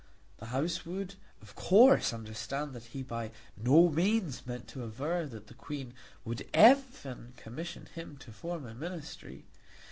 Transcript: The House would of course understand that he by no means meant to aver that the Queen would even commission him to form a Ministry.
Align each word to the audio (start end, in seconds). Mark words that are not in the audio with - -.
The 0.39 0.47
House 0.47 0.83
would 0.83 1.13
of 1.43 1.53
course 1.53 2.11
understand 2.11 2.73
that 2.73 2.85
he 2.85 3.03
by 3.03 3.29
no 3.55 3.87
means 3.89 4.47
meant 4.47 4.67
to 4.69 4.83
aver 4.83 5.27
that 5.27 5.45
the 5.45 5.53
Queen 5.53 5.93
would 6.25 6.41
even 6.57 7.33
commission 7.37 7.85
him 7.85 8.17
to 8.17 8.31
form 8.31 8.65
a 8.65 8.73
Ministry. 8.73 9.45